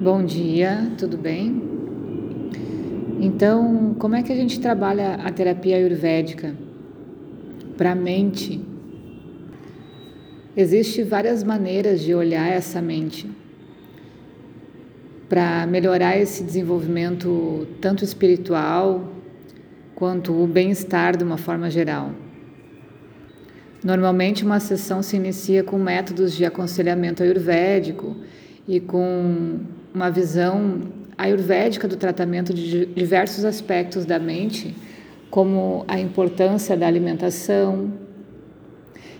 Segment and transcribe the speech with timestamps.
[0.00, 1.60] Bom dia, tudo bem?
[3.20, 6.54] Então, como é que a gente trabalha a terapia ayurvédica
[7.76, 8.64] para a mente?
[10.56, 13.28] Existem várias maneiras de olhar essa mente
[15.28, 19.12] para melhorar esse desenvolvimento tanto espiritual
[19.96, 22.12] quanto o bem-estar de uma forma geral.
[23.82, 28.16] Normalmente, uma sessão se inicia com métodos de aconselhamento ayurvédico
[28.68, 29.60] e com
[29.94, 30.82] uma visão
[31.16, 34.76] ayurvédica do tratamento de diversos aspectos da mente,
[35.30, 37.90] como a importância da alimentação,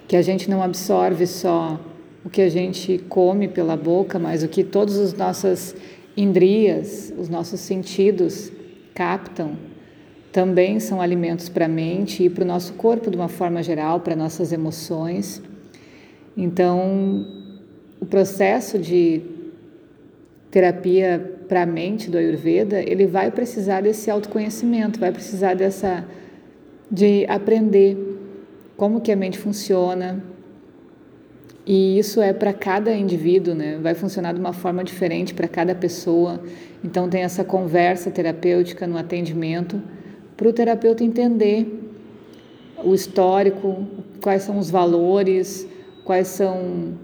[0.06, 1.80] que a gente não absorve só
[2.24, 5.74] o que a gente come pela boca, mas o que todas as nossas
[6.16, 8.52] indrias, os nossos sentidos
[8.94, 9.56] captam,
[10.30, 14.00] também são alimentos para a mente e para o nosso corpo de uma forma geral,
[14.00, 15.42] para nossas emoções.
[16.36, 17.26] Então,
[18.00, 19.37] o processo de
[20.58, 26.04] terapia para a mente do Ayurveda, ele vai precisar desse autoconhecimento, vai precisar dessa
[26.90, 27.96] de aprender
[28.76, 30.20] como que a mente funciona.
[31.64, 33.78] E isso é para cada indivíduo, né?
[33.80, 36.42] Vai funcionar de uma forma diferente para cada pessoa.
[36.82, 39.80] Então tem essa conversa terapêutica no atendimento
[40.36, 41.66] para o terapeuta entender
[42.82, 43.86] o histórico,
[44.20, 45.68] quais são os valores,
[46.04, 46.98] quais são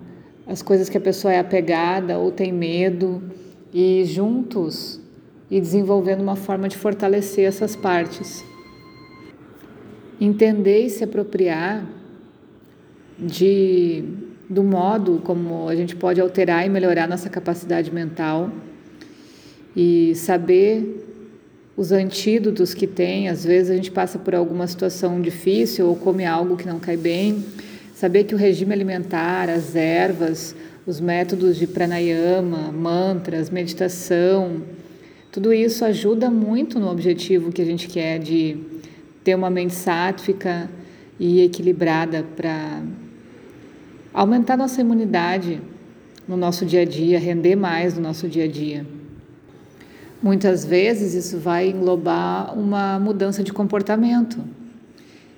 [0.45, 3.23] as coisas que a pessoa é apegada ou tem medo
[3.75, 5.01] e juntos
[5.51, 8.45] e desenvolvendo uma forma de fortalecer essas partes.
[10.21, 11.85] Entender e se apropriar
[13.19, 14.05] de
[14.49, 18.51] do modo como a gente pode alterar e melhorar nossa capacidade mental
[19.75, 21.05] e saber
[21.77, 23.29] os antídotos que tem.
[23.29, 26.97] Às vezes a gente passa por alguma situação difícil ou come algo que não cai
[26.97, 27.45] bem
[27.95, 34.63] Saber que o regime alimentar, as ervas, os métodos de pranayama, mantras, meditação,
[35.31, 38.57] tudo isso ajuda muito no objetivo que a gente quer de
[39.23, 40.69] ter uma mente sátrica
[41.21, 42.83] e equilibrada para
[44.13, 45.63] aumentar nossa imunidade
[46.27, 48.85] no nosso dia a dia, render mais no nosso dia a dia.
[50.21, 54.64] Muitas vezes isso vai englobar uma mudança de comportamento.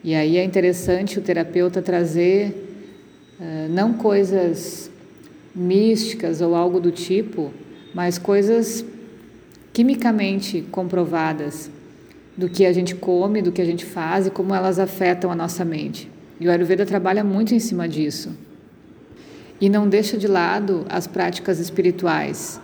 [0.06, 2.78] E aí é interessante o terapeuta trazer
[3.40, 4.88] uh, não coisas
[5.52, 7.52] místicas ou algo do tipo,
[7.92, 8.84] mas coisas
[9.72, 11.68] quimicamente comprovadas
[12.36, 15.34] do que a gente come, do que a gente faz e como elas afetam a
[15.34, 16.08] nossa mente.
[16.38, 18.30] E o Ayurveda trabalha muito em cima disso.
[19.60, 22.60] E não deixa de lado as práticas espirituais,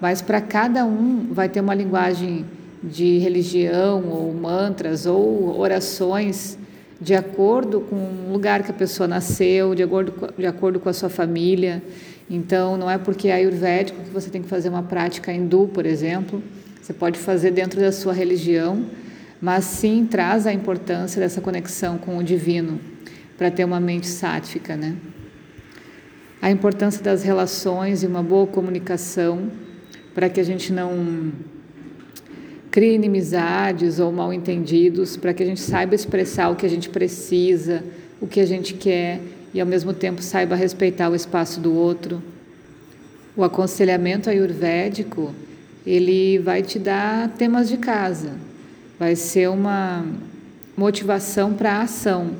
[0.00, 2.46] mas para cada um vai ter uma linguagem
[2.82, 6.56] de religião ou mantras ou orações
[7.00, 10.88] de acordo com o lugar que a pessoa nasceu, de acordo, com, de acordo com
[10.88, 11.82] a sua família.
[12.28, 15.84] Então, não é porque é ayurvédico que você tem que fazer uma prática hindu, por
[15.86, 16.42] exemplo.
[16.80, 18.86] Você pode fazer dentro da sua religião,
[19.40, 22.80] mas sim traz a importância dessa conexão com o divino
[23.36, 24.96] para ter uma mente sátrica, né?
[26.40, 29.50] A importância das relações e uma boa comunicação
[30.14, 31.32] para que a gente não
[32.76, 36.90] crie inimizades ou mal entendidos, para que a gente saiba expressar o que a gente
[36.90, 37.82] precisa,
[38.20, 39.18] o que a gente quer
[39.54, 42.22] e ao mesmo tempo saiba respeitar o espaço do outro.
[43.34, 45.34] O aconselhamento ayurvédico,
[45.86, 48.32] ele vai te dar temas de casa,
[48.98, 50.04] vai ser uma
[50.76, 52.32] motivação para a ação,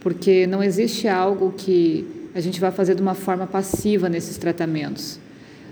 [0.00, 5.20] porque não existe algo que a gente vai fazer de uma forma passiva nesses tratamentos.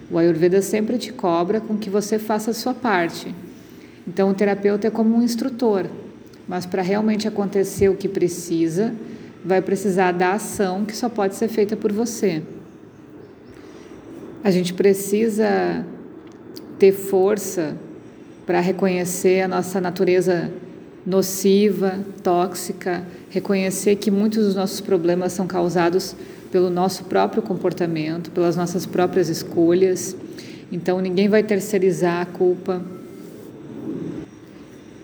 [0.08, 3.34] O Ayurveda sempre te cobra com que você faça a sua parte.
[4.06, 5.86] Então, o terapeuta é como um instrutor,
[6.46, 8.94] mas para realmente acontecer o que precisa,
[9.44, 12.42] vai precisar da ação que só pode ser feita por você.
[14.44, 15.84] A gente precisa
[16.78, 17.76] ter força
[18.46, 20.52] para reconhecer a nossa natureza
[21.04, 26.14] nociva, tóxica, reconhecer que muitos dos nossos problemas são causados
[26.52, 30.16] pelo nosso próprio comportamento, pelas nossas próprias escolhas.
[30.70, 32.82] Então, ninguém vai terceirizar a culpa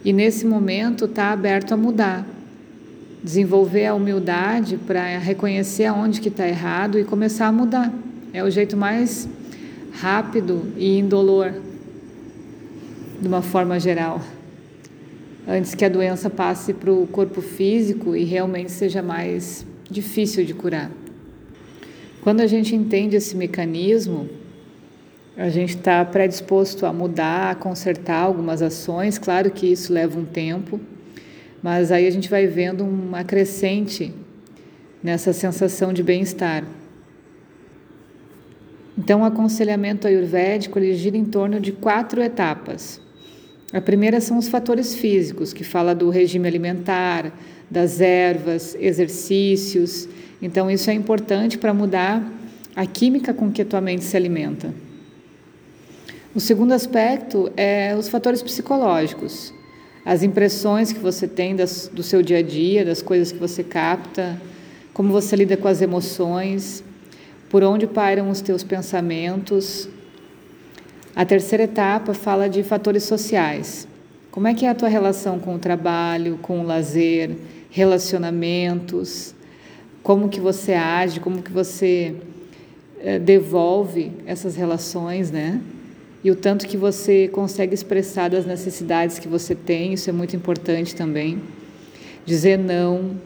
[0.05, 2.27] e nesse momento está aberto a mudar.
[3.23, 7.93] Desenvolver a humildade para reconhecer aonde que está errado e começar a mudar.
[8.33, 9.29] É o jeito mais
[9.93, 11.53] rápido e indolor,
[13.21, 14.21] de uma forma geral.
[15.47, 20.55] Antes que a doença passe para o corpo físico e realmente seja mais difícil de
[20.55, 20.91] curar.
[22.23, 24.29] Quando a gente entende esse mecanismo,
[25.37, 29.19] a gente está predisposto a mudar, a consertar algumas ações.
[29.19, 30.79] Claro que isso leva um tempo,
[31.63, 34.13] mas aí a gente vai vendo uma crescente
[35.03, 36.65] nessa sensação de bem-estar.
[38.97, 43.01] Então, o aconselhamento ayurvédico ele gira em torno de quatro etapas.
[43.73, 47.33] A primeira são os fatores físicos, que fala do regime alimentar,
[47.71, 50.07] das ervas, exercícios.
[50.43, 52.23] Então, isso é importante para mudar
[52.77, 54.75] a química com que a tua mente se alimenta.
[56.35, 59.53] O segundo aspecto é os fatores psicológicos,
[60.03, 63.63] as impressões que você tem das, do seu dia a dia, das coisas que você
[63.63, 64.41] capta,
[64.95, 66.83] como você lida com as emoções,
[67.51, 69.91] por onde pairam os teus pensamentos.
[71.15, 73.87] A terceira etapa fala de fatores sociais.
[74.31, 77.37] Como é que é a tua relação com o trabalho, com o lazer,
[77.71, 79.35] relacionamentos,
[80.03, 82.17] como que você age, como que você
[83.01, 85.61] eh, devolve essas relações, né?
[86.25, 90.37] E o tanto que você consegue expressar das necessidades que você tem, isso é muito
[90.37, 91.41] importante também.
[92.25, 93.17] Dizer não,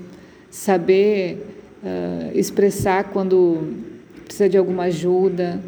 [0.50, 1.46] saber
[1.82, 3.74] uh, expressar quando
[4.24, 5.60] precisa de alguma ajuda,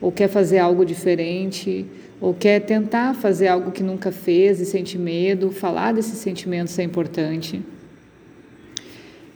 [0.00, 1.86] ou quer fazer algo diferente,
[2.20, 6.82] ou quer tentar fazer algo que nunca fez e sente medo, falar desses sentimentos é
[6.82, 7.62] importante.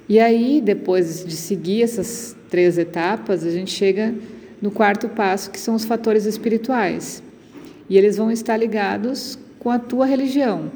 [0.09, 4.15] E aí, depois de seguir essas três etapas, a gente chega
[4.61, 7.23] no quarto passo, que são os fatores espirituais.
[7.89, 10.71] E eles vão estar ligados com a tua religião,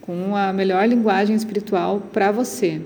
[0.00, 2.80] com a melhor linguagem espiritual para você.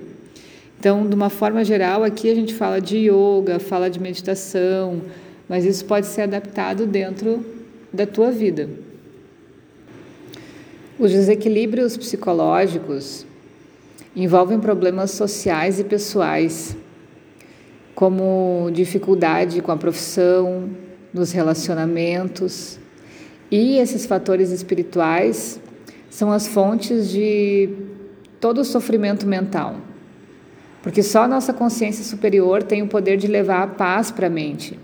[0.79, 5.01] Então, de uma forma geral, aqui a gente fala de yoga, fala de meditação,
[5.47, 7.45] mas isso pode ser adaptado dentro
[7.91, 8.69] da tua vida.
[10.97, 13.25] Os desequilíbrios psicológicos
[14.15, 16.75] envolvem problemas sociais e pessoais,
[17.95, 20.69] como dificuldade com a profissão,
[21.13, 22.79] nos relacionamentos.
[23.51, 25.59] E esses fatores espirituais
[26.09, 27.69] são as fontes de
[28.39, 29.75] todo o sofrimento mental.
[30.81, 34.29] Porque só a nossa consciência superior tem o poder de levar a paz para a
[34.29, 34.79] mente.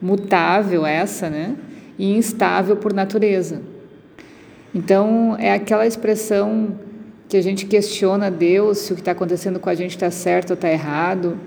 [0.00, 1.56] Mutável essa, né?
[1.98, 3.60] E instável por natureza.
[4.74, 6.78] Então, é aquela expressão
[7.28, 10.50] que a gente questiona Deus se o que está acontecendo com a gente está certo
[10.50, 11.38] ou está errado.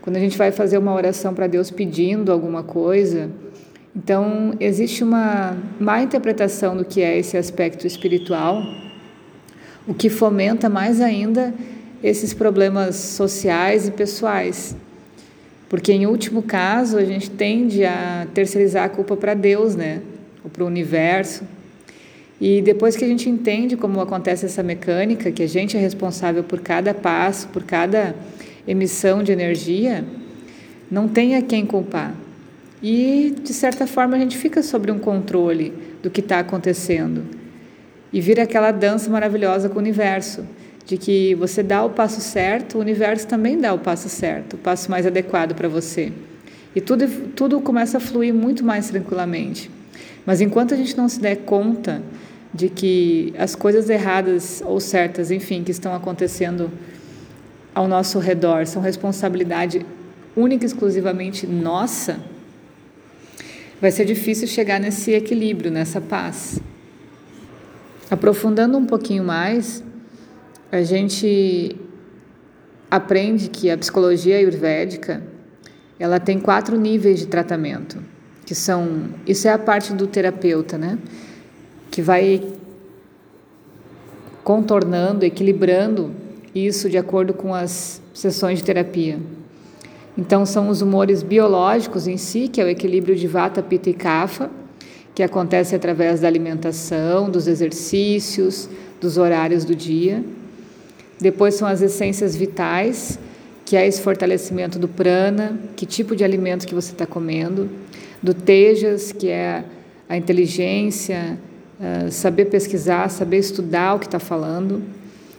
[0.00, 3.30] Quando a gente vai fazer uma oração para Deus pedindo alguma coisa,
[3.96, 8.62] então existe uma má interpretação do que é esse aspecto espiritual,
[9.86, 11.54] o que fomenta mais ainda
[12.02, 14.76] esses problemas sociais e pessoais.
[15.68, 20.02] Porque, em último caso, a gente tende a terceirizar a culpa para Deus, né?
[20.44, 21.44] Ou para o universo.
[22.40, 26.44] E depois que a gente entende como acontece essa mecânica, que a gente é responsável
[26.44, 28.14] por cada passo, por cada
[28.66, 30.04] emissão de energia,
[30.90, 32.14] não tem a quem culpar.
[32.86, 35.72] E, de certa forma, a gente fica sobre um controle
[36.02, 37.24] do que está acontecendo.
[38.12, 40.44] E vira aquela dança maravilhosa com o universo,
[40.84, 44.58] de que você dá o passo certo, o universo também dá o passo certo, o
[44.58, 46.12] passo mais adequado para você.
[46.76, 49.70] E tudo, tudo começa a fluir muito mais tranquilamente.
[50.26, 52.02] Mas enquanto a gente não se der conta
[52.52, 56.70] de que as coisas erradas ou certas, enfim, que estão acontecendo
[57.74, 59.86] ao nosso redor são responsabilidade
[60.36, 62.33] única e exclusivamente nossa,
[63.84, 66.58] vai ser difícil chegar nesse equilíbrio, nessa paz.
[68.10, 69.84] Aprofundando um pouquinho mais,
[70.72, 71.76] a gente
[72.90, 75.22] aprende que a psicologia ayurvédica
[75.98, 78.02] ela tem quatro níveis de tratamento
[78.46, 79.10] que são.
[79.26, 80.98] Isso é a parte do terapeuta, né?
[81.90, 82.42] Que vai
[84.42, 86.10] contornando, equilibrando
[86.54, 89.18] isso de acordo com as sessões de terapia.
[90.16, 93.94] Então, são os humores biológicos em si, que é o equilíbrio de vata, pitta e
[93.94, 94.50] kapha,
[95.14, 98.68] que acontece através da alimentação, dos exercícios,
[99.00, 100.24] dos horários do dia.
[101.20, 103.18] Depois são as essências vitais,
[103.64, 107.68] que é esse fortalecimento do prana, que tipo de alimento que você está comendo
[108.22, 109.64] do Tejas, que é
[110.08, 111.38] a inteligência,
[111.78, 114.82] uh, saber pesquisar, saber estudar o que está falando,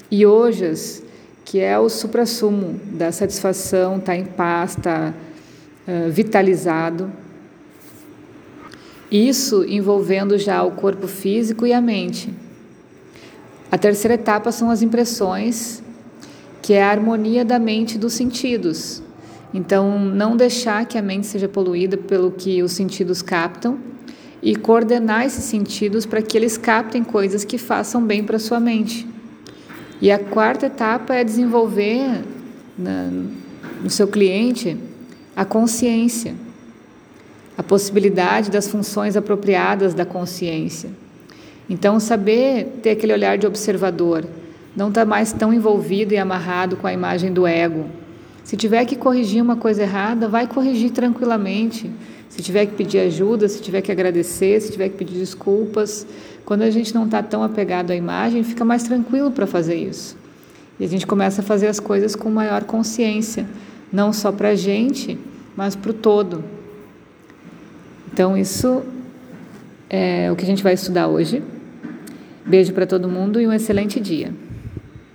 [0.09, 1.03] e Ojas,
[1.45, 5.13] que é o suprassumo da satisfação, está em paz, está
[5.87, 7.11] uh, vitalizado.
[9.11, 12.33] Isso envolvendo já o corpo físico e a mente.
[13.71, 15.83] A terceira etapa são as impressões,
[16.63, 19.03] que é a harmonia da mente e dos sentidos.
[19.53, 23.77] Então, não deixar que a mente seja poluída pelo que os sentidos captam
[24.41, 29.14] e coordenar esses sentidos para que eles captem coisas que façam bem para sua mente.
[30.05, 32.23] E a quarta etapa é desenvolver
[32.77, 33.09] na,
[33.81, 34.77] no seu cliente
[35.35, 36.35] a consciência,
[37.57, 40.91] a possibilidade das funções apropriadas da consciência.
[41.67, 44.23] Então, saber ter aquele olhar de observador,
[44.75, 47.89] não estar tá mais tão envolvido e amarrado com a imagem do ego
[48.45, 51.89] se tiver que corrigir uma coisa errada, vai corrigir tranquilamente.
[52.35, 56.05] Se tiver que pedir ajuda, se tiver que agradecer, se tiver que pedir desculpas,
[56.43, 60.17] quando a gente não está tão apegado à imagem, fica mais tranquilo para fazer isso.
[60.77, 63.47] E a gente começa a fazer as coisas com maior consciência,
[63.89, 65.17] não só para a gente,
[65.55, 66.43] mas para o todo.
[68.11, 68.83] Então, isso
[69.89, 71.41] é o que a gente vai estudar hoje.
[72.45, 74.33] Beijo para todo mundo e um excelente dia.